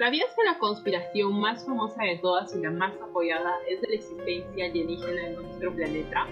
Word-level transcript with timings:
¿Sabías 0.00 0.28
que 0.34 0.44
la 0.44 0.58
conspiración 0.58 1.38
más 1.38 1.66
famosa 1.66 2.02
de 2.02 2.16
todas 2.16 2.54
y 2.56 2.60
la 2.60 2.70
más 2.70 2.94
apoyada 3.02 3.52
es 3.68 3.82
de 3.82 3.88
la 3.88 3.94
existencia 3.96 4.64
alienígena 4.64 5.26
en 5.26 5.34
nuestro 5.34 5.74
planeta? 5.74 6.26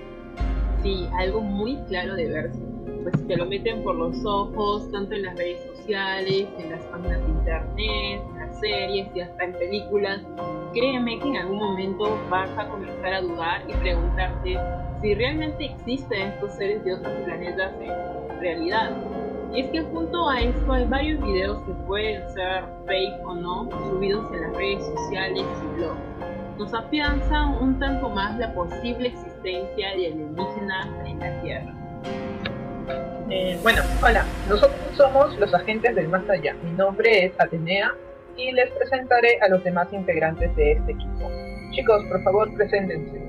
Sí, 0.83 1.07
algo 1.19 1.43
muy 1.43 1.77
claro 1.87 2.15
de 2.15 2.29
verse, 2.29 2.59
pues 3.03 3.15
que 3.27 3.37
lo 3.37 3.45
meten 3.45 3.85
por 3.85 3.95
los 3.95 4.25
ojos, 4.25 4.91
tanto 4.91 5.15
en 5.15 5.25
las 5.25 5.37
redes 5.37 5.63
sociales, 5.67 6.49
en 6.59 6.71
las 6.71 6.83
páginas 6.85 7.21
de 7.21 7.29
internet, 7.29 8.23
en 8.31 8.39
las 8.39 8.59
series 8.59 9.15
y 9.15 9.21
hasta 9.21 9.45
en 9.45 9.53
películas. 9.53 10.23
Créeme 10.73 11.19
que 11.19 11.29
en 11.29 11.37
algún 11.37 11.59
momento 11.59 12.19
vas 12.31 12.49
a 12.57 12.67
comenzar 12.71 13.13
a 13.13 13.21
dudar 13.21 13.69
y 13.69 13.75
preguntarte 13.75 14.59
si 15.03 15.15
realmente 15.15 15.67
existen 15.67 16.29
estos 16.29 16.55
seres 16.55 16.83
de 16.87 16.95
otros 16.95 17.13
planetas 17.27 17.75
en 17.83 18.41
realidad. 18.41 18.97
Y 19.53 19.61
es 19.61 19.71
que 19.71 19.83
junto 19.83 20.29
a 20.29 20.41
esto 20.41 20.73
hay 20.73 20.85
varios 20.85 21.23
videos 21.23 21.63
que 21.65 21.73
pueden 21.87 22.29
ser 22.31 22.65
fake 22.87 23.25
o 23.25 23.35
no, 23.35 23.69
subidos 23.89 24.31
en 24.33 24.43
las 24.43 24.57
redes 24.57 24.85
sociales 24.85 25.45
y 25.63 25.77
blogs. 25.77 26.01
Nos 26.59 26.75
afianzan 26.75 27.55
un 27.63 27.79
tanto 27.79 28.11
más 28.11 28.39
la 28.39 28.53
posible 28.53 29.09
existencia 29.09 29.97
de 29.97 30.07
alienígenas 30.07 30.89
en 31.07 31.19
la 31.19 31.41
Tierra. 31.41 31.75
Eh, 33.31 33.59
bueno, 33.63 33.83
hola, 34.03 34.25
nosotros 34.49 34.79
somos 34.97 35.39
los 35.39 35.55
agentes 35.55 35.95
del 35.95 36.09
más 36.09 36.29
allá. 36.29 36.55
Mi 36.63 36.73
nombre 36.73 37.27
es 37.27 37.33
Atenea 37.41 37.95
y 38.37 38.53
les 38.53 38.71
presentaré 38.73 39.39
a 39.41 39.49
los 39.49 39.63
demás 39.65 39.93
integrantes 39.93 40.55
de 40.57 40.73
este 40.73 40.93
equipo. 40.93 41.31
Chicos, 41.73 42.05
por 42.09 42.23
favor, 42.23 42.53
preséntense. 42.55 43.23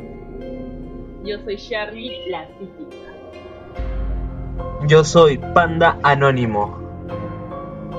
Yo 1.23 1.37
soy 1.43 1.55
Shirley, 1.55 2.29
la 2.29 2.47
psíquica. 2.57 3.18
Yo 4.89 5.03
soy 5.03 5.37
Panda 5.53 5.99
Anónimo. 6.01 6.79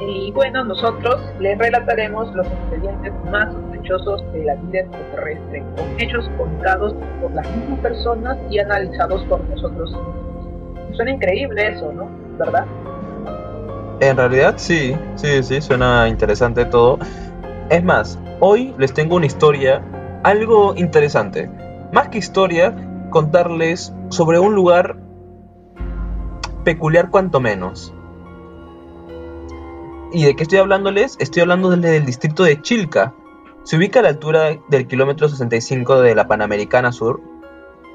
Y 0.04 0.32
bueno, 0.32 0.64
nosotros 0.64 1.20
les 1.38 1.56
relataremos 1.56 2.34
los 2.34 2.44
expedientes 2.48 3.12
más 3.30 3.54
sospechosos 3.54 4.32
de 4.32 4.44
la 4.44 4.56
vida 4.56 4.80
extraterrestre, 4.80 5.62
con 5.76 6.00
hechos 6.00 6.28
contados 6.36 6.92
por 7.22 7.30
las 7.30 7.48
mismas 7.56 7.78
personas 7.78 8.38
y 8.50 8.58
analizados 8.58 9.22
por 9.26 9.40
nosotros 9.50 9.92
mismos. 9.92 10.96
Suena 10.96 11.12
increíble 11.12 11.68
eso, 11.68 11.92
¿no? 11.92 12.10
¿Verdad? 12.36 12.66
En 14.00 14.16
realidad 14.16 14.54
sí, 14.56 14.96
sí, 15.14 15.44
sí, 15.44 15.60
suena 15.60 16.08
interesante 16.08 16.64
todo. 16.64 16.98
Es 17.68 17.84
más, 17.84 18.18
hoy 18.40 18.74
les 18.78 18.92
tengo 18.92 19.14
una 19.14 19.26
historia, 19.26 19.80
algo 20.24 20.74
interesante. 20.74 21.48
Más 21.92 22.08
que 22.08 22.18
historia, 22.18 22.74
contarles 23.10 23.94
sobre 24.08 24.40
un 24.40 24.56
lugar 24.56 24.96
peculiar 26.64 27.10
cuanto 27.10 27.40
menos. 27.40 27.94
¿Y 30.12 30.24
de 30.24 30.34
qué 30.34 30.42
estoy 30.42 30.58
hablándoles? 30.58 31.16
Estoy 31.20 31.42
hablando 31.42 31.70
del, 31.70 32.04
distrito 32.04 32.42
de 32.42 32.60
Chilca. 32.60 33.14
Se 33.62 33.76
ubica 33.76 34.00
a 34.00 34.02
la 34.02 34.08
altura 34.08 34.58
del 34.68 34.86
kilómetro 34.86 35.28
65 35.28 36.00
de 36.00 36.14
la 36.14 36.26
Panamericana 36.26 36.90
Sur. 36.90 37.20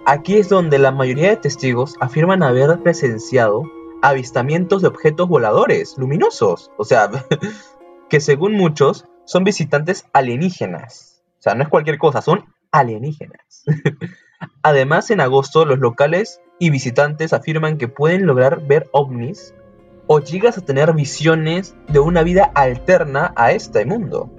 Aquí 0.06 0.38
es 0.38 0.48
donde 0.48 0.80
la 0.80 0.92
mayoría 0.92 1.30
de 1.30 1.38
testigos 1.38 1.96
afirman 2.00 2.44
haber 2.44 2.82
presenciado 2.82 3.64
avistamientos 4.02 4.82
de 4.82 4.88
objetos 4.88 5.28
voladores 5.28 5.98
luminosos. 5.98 6.72
O 6.78 6.86
sea, 6.86 7.10
que 8.10 8.22
según 8.22 8.54
muchos 8.54 9.06
son 9.26 9.44
visitantes 9.44 10.06
alienígenas. 10.14 11.24
O 11.40 11.42
sea, 11.42 11.56
no 11.56 11.64
es 11.64 11.70
cualquier 11.70 11.98
cosa, 11.98 12.22
son 12.22 12.46
alienígenas. 12.72 13.66
Además, 14.66 15.12
en 15.12 15.22
agosto 15.22 15.64
los 15.64 15.78
locales 15.78 16.42
y 16.58 16.72
visitantes 16.72 17.34
afirman 17.34 17.78
que 17.78 17.88
pueden 17.88 18.26
lograr 18.26 18.66
ver 18.66 18.90
ovnis 18.94 19.54
o 20.08 20.22
llegas 20.22 20.58
a 20.58 20.66
tener 20.66 20.92
visiones 20.94 21.76
de 21.88 22.00
una 22.00 22.24
vida 22.24 22.50
alterna 22.56 23.32
a 23.36 23.52
este 23.52 23.86
mundo. 23.86 24.32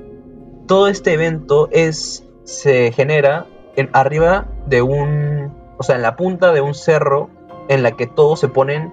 Todo 0.67 0.89
este 0.89 1.13
evento 1.13 1.69
es 1.71 2.27
se 2.43 2.91
genera 2.91 3.47
en 3.77 3.89
arriba 3.93 4.49
de 4.67 4.83
un, 4.83 5.55
o 5.79 5.85
sea, 5.85 5.95
en 5.95 6.03
la 6.03 6.17
punta 6.17 6.51
de 6.51 6.61
un 6.61 6.75
cerro 6.75 7.31
en 7.69 7.85
la 7.85 7.93
que 7.93 8.09
todos 8.09 8.41
se 8.41 8.49
ponen 8.49 8.93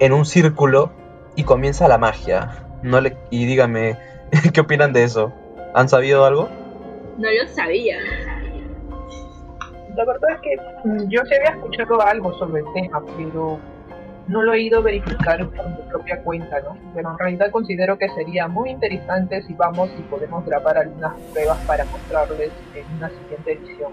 en 0.00 0.12
un 0.12 0.26
círculo 0.26 0.92
y 1.34 1.44
comienza 1.44 1.88
la 1.88 1.96
magia. 1.96 2.66
No 2.82 3.00
le 3.00 3.16
y 3.30 3.46
dígame, 3.46 3.96
¿qué 4.52 4.60
opinan 4.60 4.92
de 4.92 5.04
eso? 5.04 5.32
¿Han 5.74 5.88
sabido 5.88 6.26
algo? 6.26 6.50
No 7.16 7.28
lo 7.30 7.48
sabía. 7.48 7.96
La 9.96 10.04
verdad 10.04 10.30
es 10.32 10.40
que 10.40 10.88
mm, 10.88 11.08
yo 11.08 11.20
sí 11.26 11.34
había 11.34 11.50
escuchado 11.50 12.00
algo 12.02 12.32
sobre 12.38 12.60
el 12.60 12.66
tema, 12.74 13.02
pero 13.16 13.58
no 14.26 14.42
lo 14.42 14.52
he 14.54 14.60
ido 14.62 14.78
a 14.78 14.82
verificar 14.82 15.38
por 15.50 15.68
mi 15.68 15.82
propia 15.90 16.20
cuenta, 16.22 16.60
¿no? 16.60 16.76
Pero 16.94 17.10
en 17.10 17.18
realidad 17.18 17.50
considero 17.50 17.98
que 17.98 18.08
sería 18.10 18.48
muy 18.48 18.70
interesante 18.70 19.42
si 19.42 19.52
vamos 19.54 19.90
y 19.98 20.02
podemos 20.02 20.44
grabar 20.46 20.78
algunas 20.78 21.14
pruebas 21.32 21.60
para 21.66 21.84
mostrarles 21.84 22.50
en 22.74 22.96
una 22.96 23.10
siguiente 23.10 23.52
edición. 23.52 23.92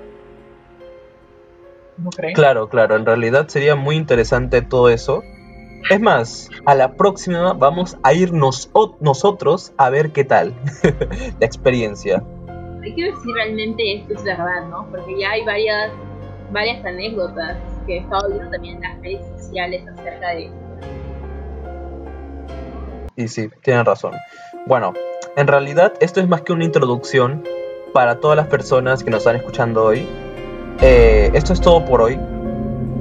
¿No 1.98 2.10
creen? 2.10 2.34
Claro, 2.34 2.68
claro, 2.70 2.96
en 2.96 3.06
realidad 3.06 3.48
sería 3.50 3.76
muy 3.76 3.96
interesante 3.96 4.62
todo 4.62 4.90
eso. 4.90 5.22
Es 5.90 6.00
más, 6.00 6.50
a 6.66 6.76
la 6.76 6.94
próxima 6.94 7.54
vamos 7.54 7.98
a 8.04 8.14
ir 8.14 8.34
nos- 8.34 8.72
nosotros 9.02 9.74
a 9.78 9.90
ver 9.90 10.12
qué 10.12 10.24
tal 10.24 10.54
la 11.40 11.46
experiencia. 11.46 12.24
Hay 12.84 12.96
que 12.96 13.03
ver 13.03 13.14
si 13.24 13.31
realmente 13.31 13.94
esto 13.97 14.14
es 14.16 14.24
verdad, 14.24 14.68
¿no? 14.69 14.88
Porque 14.90 15.19
ya 15.19 15.31
hay 15.31 15.46
varias, 15.46 15.92
varias 16.52 16.84
anécdotas 16.84 17.58
que 17.86 17.97
he 17.97 18.00
estado 18.00 18.30
viendo 18.30 18.50
también 18.50 18.78
en 18.78 18.81
las 18.81 19.02
redes 19.02 19.22
sociales 19.38 19.84
acerca 19.88 20.30
de 20.30 20.46
esto. 20.46 20.58
Y 23.16 23.28
sí, 23.28 23.50
tienen 23.62 23.86
razón. 23.86 24.14
Bueno, 24.66 24.94
en 25.36 25.47
realidad 25.47 25.94
esto 26.00 26.22
es 26.22 26.28
más 26.28 26.41
que 26.41 26.53
una 26.53 26.66
introducción 26.66 27.44
para 27.94 28.20
todas 28.20 28.36
las 28.36 28.47
personas 28.47 29.03
que 29.03 29.12
nos 29.12 29.20
están 29.20 29.36
escuchando 29.36 29.86
hoy. 29.86 30.08
Eh, 30.81 31.30
esto 31.34 31.53
es 31.53 31.62
todo 31.62 31.86
por 31.86 32.02
hoy. 32.02 32.20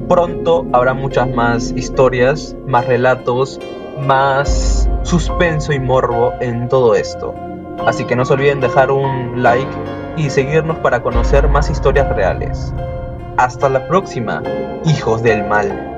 Pronto 0.09 0.67
habrá 0.73 0.93
muchas 0.93 1.29
más 1.31 1.71
historias, 1.71 2.55
más 2.67 2.87
relatos, 2.87 3.59
más 3.99 4.91
suspenso 5.05 5.73
y 5.73 5.79
morbo 5.79 6.35
en 6.41 6.69
todo 6.69 6.95
esto. 6.95 7.35
Así 7.87 8.05
que 8.05 8.17
no 8.17 8.25
se 8.25 8.35
olviden 8.35 8.61
dejar 8.61 8.91
un 8.91 9.43
like 9.43 9.71
y 10.17 10.31
seguirnos 10.31 10.79
para 10.79 11.03
conocer 11.03 11.49
más 11.49 11.71
historias 11.71 12.09
reales. 12.15 12.75
Hasta 13.37 13.69
la 13.69 13.87
próxima, 13.89 14.43
hijos 14.85 15.23
del 15.23 15.47
mal. 15.47 15.91